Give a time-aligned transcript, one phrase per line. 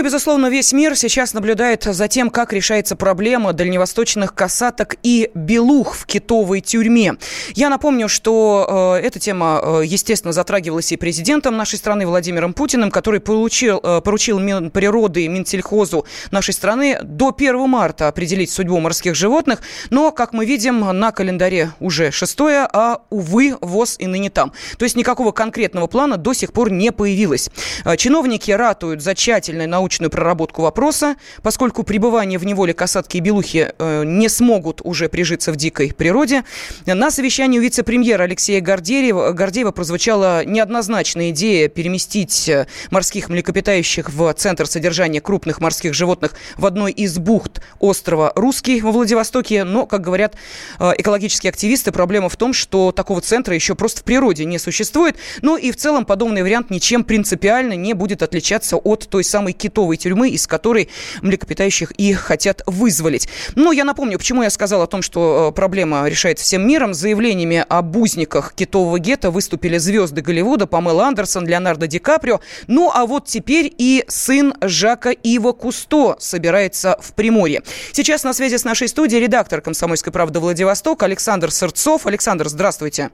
[0.00, 5.94] и, безусловно, весь мир сейчас наблюдает за тем, как решается проблема дальневосточных касаток и белух
[5.94, 7.16] в китовой тюрьме.
[7.54, 12.90] Я напомню, что э, эта тема, э, естественно, затрагивалась и президентом нашей страны Владимиром Путиным,
[12.90, 19.14] который получил, э, поручил Минприроды и Минсельхозу нашей страны до 1 марта определить судьбу морских
[19.14, 19.60] животных.
[19.90, 24.52] Но, как мы видим, на календаре уже 6 а, увы, ВОЗ и ныне там.
[24.78, 27.50] То есть никакого конкретного плана до сих пор не появилось.
[27.84, 33.72] Э, чиновники ратуют за тщательную научную проработку вопроса, поскольку пребывание в неволе касатки и белухи
[33.76, 36.44] э, не смогут уже прижиться в дикой природе.
[36.86, 44.32] На совещании у вице-премьера Алексея Гордеева, Гордеева прозвучала неоднозначная идея переместить э, морских млекопитающих в
[44.34, 49.64] центр содержания крупных морских животных в одной из бухт острова Русский во Владивостоке.
[49.64, 50.36] Но, как говорят
[50.78, 55.16] экологические активисты, проблема в том, что такого центра еще просто в природе не существует.
[55.42, 59.79] Ну и в целом подобный вариант ничем принципиально не будет отличаться от той самой китовой
[59.96, 60.88] тюрьмы, из которой
[61.22, 63.28] млекопитающих и хотят вызволить.
[63.54, 66.94] Но я напомню, почему я сказал о том, что э, проблема решается всем миром.
[66.94, 72.40] Заявлениями об узниках китового гетто выступили звезды Голливуда Памела Андерсон, Леонардо Ди Каприо.
[72.66, 77.62] Ну а вот теперь и сын Жака Ива Кусто собирается в Приморье.
[77.92, 82.06] Сейчас на связи с нашей студией редактор «Комсомольской правды» Владивосток Александр Сырцов.
[82.06, 83.10] Александр, здравствуйте.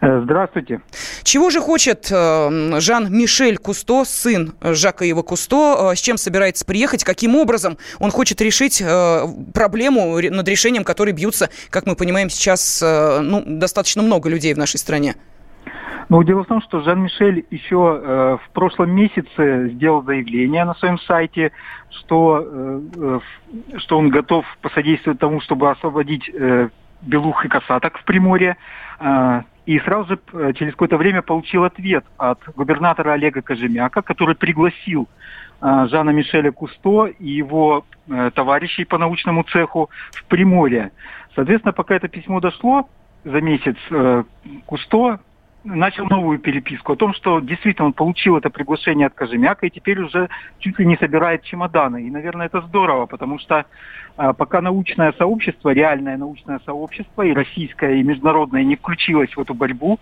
[0.00, 0.80] Э, здравствуйте.
[1.22, 5.90] Чего же хочет э, Жан-Мишель Кусто, сын Жака Ива Кусто?
[5.92, 7.04] Э, с чем собирается приехать?
[7.04, 8.82] Каким образом он хочет решить
[9.54, 14.78] проблему, над решением которой бьются, как мы понимаем, сейчас ну, достаточно много людей в нашей
[14.78, 15.14] стране?
[16.08, 20.98] Ну, дело в том, что Жан-Мишель еще э, в прошлом месяце сделал заявление на своем
[21.00, 21.52] сайте,
[21.90, 23.20] что, э,
[23.78, 26.68] что он готов посодействовать тому, чтобы освободить э,
[27.02, 28.56] белух и касаток в Приморье.
[29.00, 34.34] Э, и сразу же э, через какое-то время получил ответ от губернатора Олега Кожемяка, который
[34.34, 35.08] пригласил
[35.60, 40.92] э, Жана Мишеля Кусто и его э, товарищей по научному цеху в Приморье.
[41.34, 42.88] Соответственно, пока это письмо дошло
[43.24, 43.76] за месяц,
[44.66, 45.18] Кусто
[45.64, 50.00] начал новую переписку о том, что действительно он получил это приглашение от Кожемяка и теперь
[50.00, 52.06] уже чуть ли не собирает чемоданы.
[52.06, 53.64] И, наверное, это здорово, потому что
[54.16, 59.54] а, пока научное сообщество, реальное научное сообщество, и российское, и международное, не включилось в эту
[59.54, 59.98] борьбу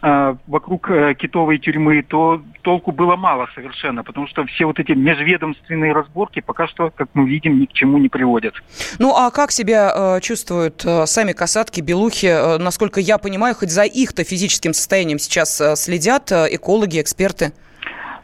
[0.00, 4.92] а, вокруг а, китовой тюрьмы, то толку было мало совершенно, потому что все вот эти
[4.92, 8.54] межведомственные разборки пока что, как мы видим, ни к чему не приводят.
[8.98, 12.26] Ну а как себя э, чувствуют э, сами касатки, белухи?
[12.26, 17.52] Э, насколько я понимаю, хоть за их-то физическим состоянием сейчас э, следят э, экологи, эксперты?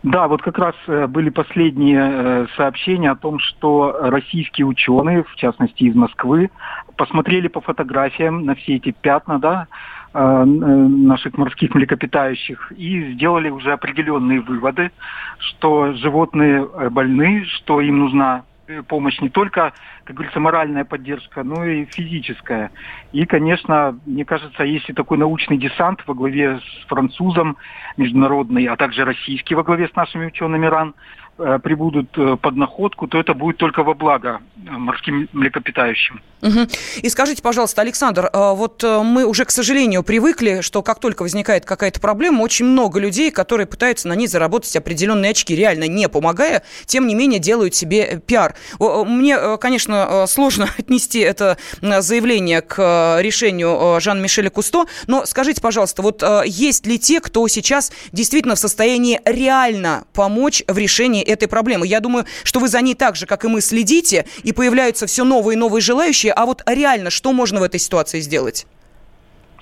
[0.03, 5.85] Да, вот как раз э, были последние сообщения о том, что российские ученые, в частности
[5.85, 6.51] из Москвы,
[6.97, 9.67] посмотрели по фотографиям на все эти пятна, да,
[10.15, 14.91] наших морских млекопитающих и сделали уже определенные выводы,
[15.39, 18.45] что животные больны, что им нужна
[18.89, 19.73] помощь не только,
[20.05, 22.71] как говорится, моральная поддержка, но и физическая.
[23.13, 27.57] И, конечно, мне кажется, если такой научный десант во главе с французом
[27.97, 33.07] международный, а также российский во главе с нашими учеными РАН, Э, прибудут э, под находку,
[33.07, 36.23] то это будет только во благо э, морским млекопитающим.
[36.41, 36.61] Угу.
[37.03, 42.01] И скажите, пожалуйста, Александр, вот мы уже, к сожалению, привыкли, что как только возникает какая-то
[42.01, 47.07] проблема, очень много людей, которые пытаются на ней заработать определенные очки, реально не помогая, тем
[47.07, 48.55] не менее делают себе пиар.
[48.79, 56.87] Мне, конечно, сложно отнести это заявление к решению Жан-Мишеля Кусто, но скажите, пожалуйста, вот есть
[56.87, 61.87] ли те, кто сейчас действительно в состоянии реально помочь в решении этой проблемы.
[61.87, 65.25] Я думаю, что вы за ней так же, как и мы, следите, и появляются все
[65.25, 66.33] новые и новые желающие.
[66.33, 68.67] А вот реально, что можно в этой ситуации сделать?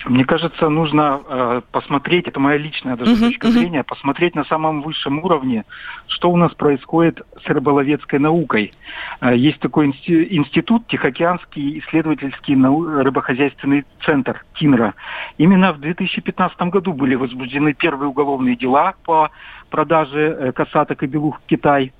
[0.05, 3.53] Мне кажется, нужно э, посмотреть, это моя личная даже uh-huh, точка uh-huh.
[3.53, 5.65] зрения, посмотреть на самом высшем уровне,
[6.09, 8.73] что у нас происходит с рыболовецкой наукой.
[9.21, 14.95] Э, есть такой институт, Тихоокеанский исследовательский нау- рыбохозяйственный центр ТИНРА.
[15.39, 19.31] Именно в 2015 году были возбуждены первые уголовные дела по
[19.71, 21.93] продажи э, касаток и белух в Китай,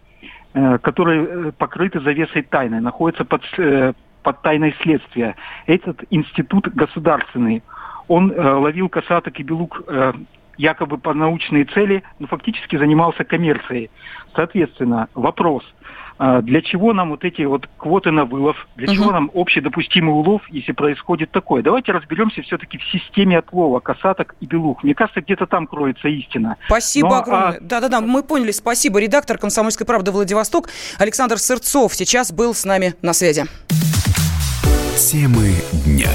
[0.53, 3.43] э, которые э, покрыты завесой тайны, находятся под,
[4.23, 5.37] под тайной следствия.
[5.67, 7.63] Этот институт государственный,
[8.09, 9.83] он ловил касаток и белух
[10.57, 13.91] якобы по научной цели, но фактически занимался коммерцией.
[14.35, 15.65] Соответственно, вопрос–
[16.17, 18.57] а для чего нам вот эти вот квоты на вылов?
[18.77, 18.95] Для угу.
[18.95, 21.63] чего нам общий допустимый улов, если происходит такое?
[21.63, 24.85] Давайте разберемся все-таки в системе отлова касаток и белух.
[24.85, 26.57] Мне кажется, где-то там кроется истина.
[26.67, 27.49] Спасибо Но, огромное.
[27.49, 27.61] А...
[27.61, 28.53] Да-да-да, мы поняли.
[28.53, 29.01] Спасибо.
[29.01, 30.69] Редактор «Комсомольской правды» Владивосток
[30.99, 33.45] Александр Сырцов сейчас был с нами на связи.
[34.97, 35.55] Темы
[35.85, 36.11] дня.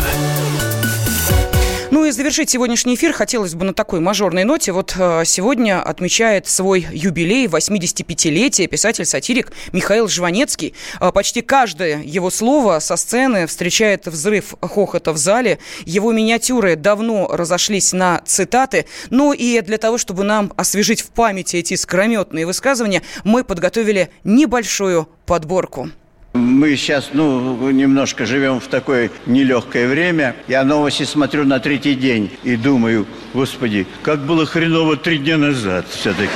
[2.09, 4.71] И завершить сегодняшний эфир хотелось бы на такой мажорной ноте.
[4.71, 10.73] Вот э, сегодня отмечает свой юбилей, 85-летие писатель-сатирик Михаил Жванецкий.
[10.99, 15.59] Э, почти каждое его слово со сцены встречает взрыв хохота в зале.
[15.85, 18.87] Его миниатюры давно разошлись на цитаты.
[19.11, 25.07] Ну и для того, чтобы нам освежить в памяти эти скрометные высказывания, мы подготовили небольшую
[25.27, 25.91] подборку.
[26.33, 30.35] Мы сейчас, ну, немножко живем в такое нелегкое время.
[30.47, 35.87] Я новости смотрю на третий день и думаю, господи, как было хреново три дня назад
[35.89, 36.29] все-таки.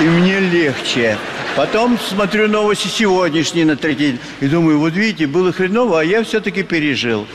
[0.00, 1.16] И мне легче.
[1.56, 6.22] Потом смотрю новости сегодняшние на третий день и думаю, вот видите, было хреново, а я
[6.22, 7.26] все-таки пережил.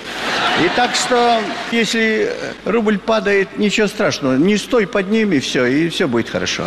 [0.63, 1.41] И так что,
[1.71, 2.31] если
[2.63, 4.37] рубль падает, ничего страшного.
[4.37, 6.65] Не стой под ним, и все, и все будет хорошо.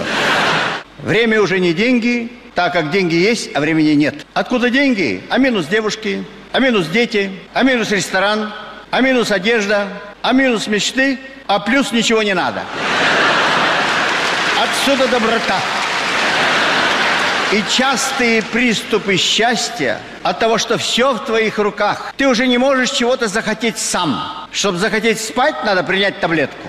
[1.02, 4.26] Время уже не деньги, так как деньги есть, а времени нет.
[4.32, 5.22] Откуда деньги?
[5.28, 8.52] А минус девушки, а минус дети, а минус ресторан,
[8.90, 9.88] а минус одежда,
[10.22, 12.62] а минус мечты, а плюс ничего не надо.
[14.62, 15.60] Отсюда доброта.
[17.52, 22.12] И частые приступы счастья от того, что все в твоих руках.
[22.16, 24.48] Ты уже не можешь чего-то захотеть сам.
[24.50, 26.68] Чтобы захотеть спать, надо принять таблетку.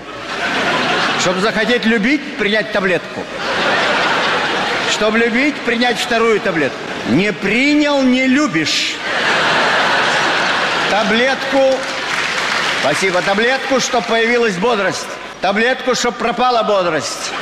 [1.20, 3.22] Чтобы захотеть любить, принять таблетку.
[4.90, 6.78] Чтобы любить, принять вторую таблетку.
[7.08, 8.94] Не принял, не любишь.
[10.90, 11.74] Таблетку.
[12.80, 13.20] Спасибо.
[13.22, 15.06] Таблетку, чтобы появилась бодрость.
[15.40, 17.32] Таблетку, чтобы пропала бодрость.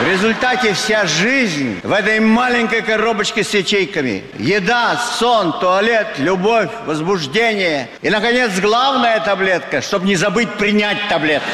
[0.00, 4.24] В результате вся жизнь в этой маленькой коробочке с ячейками.
[4.38, 7.90] Еда, сон, туалет, любовь, возбуждение.
[8.00, 11.50] И, наконец, главная таблетка, чтобы не забыть принять таблетку.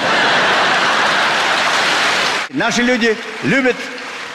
[2.50, 3.74] Наши люди любят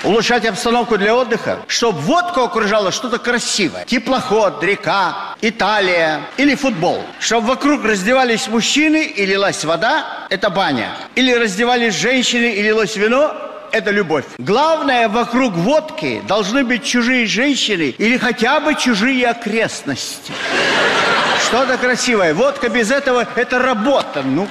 [0.04, 3.86] улучшать обстановку для отдыха, чтобы водку окружало что-то красивое.
[3.86, 7.04] Теплоход, река, Италия или футбол.
[7.20, 10.92] Чтобы вокруг раздевались мужчины и лилась вода, это баня.
[11.16, 13.36] Или раздевались женщины и лилось вино,
[13.72, 14.26] это любовь.
[14.38, 20.34] Главное, вокруг водки должны быть чужие женщины или хотя бы чужие окрестности.
[21.48, 22.34] Что-то красивое.
[22.34, 24.22] Водка без этого– это работа.
[24.24, 24.48] Ну.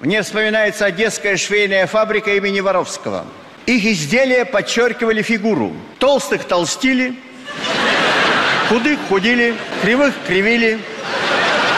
[0.00, 3.24] Мне вспоминается одесская швейная фабрика имени Воровского–
[3.66, 5.72] их изделия подчеркивали фигуру.
[5.98, 7.14] Толстых толстили,
[8.68, 10.78] худых худили, кривых кривили,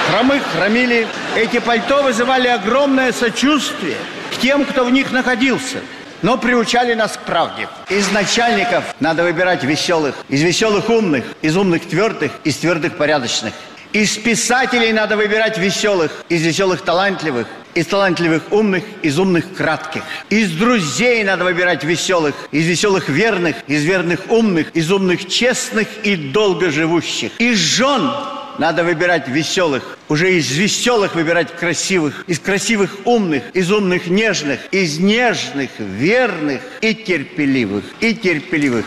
[0.08, 1.06] хромых хромили.
[1.36, 3.96] Эти пальто вызывали огромное сочувствие
[4.32, 5.81] к тем, кто в них находился
[6.25, 7.69] но приучали нас к правде.
[7.90, 13.52] Из начальников надо выбирать веселых, из веселых умных, из умных твердых, из твердых порядочных.
[13.92, 20.03] Из писателей надо выбирать веселых, из веселых талантливых, из талантливых умных, из умных кратких.
[20.31, 26.17] Из друзей надо выбирать веселых, из веселых верных, из верных умных, из умных честных и
[26.17, 27.32] долгоживущих.
[27.38, 28.11] Из жен
[28.59, 34.99] надо выбирать веселых, уже из веселых выбирать красивых, из красивых умных, из умных нежных, из
[34.99, 38.87] нежных верных и терпеливых, и терпеливых.